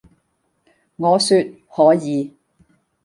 [0.95, 2.33] 我説「可以！」